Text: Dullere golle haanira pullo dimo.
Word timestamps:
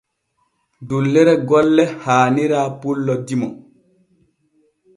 Dullere 0.93 1.33
golle 1.51 1.85
haanira 2.05 2.61
pullo 2.81 3.13
dimo. 3.25 3.49